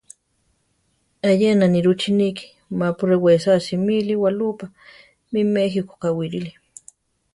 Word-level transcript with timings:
Ayena 1.29 1.65
nirú 1.69 1.91
chiníki 2.01 2.45
mapu 2.79 3.03
rewésa 3.09 3.51
simili 3.65 4.13
walúpa 4.23 4.65
mí 5.31 5.39
méjiko 5.53 5.93
kawírili. 6.01 6.51